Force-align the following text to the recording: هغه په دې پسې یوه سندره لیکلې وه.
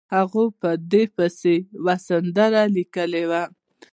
هغه 0.15 0.43
په 0.59 0.69
دې 0.91 1.03
پسې 1.15 1.53
یوه 1.75 1.95
سندره 2.07 2.61
لیکلې 2.75 3.23
وه. 3.29 3.43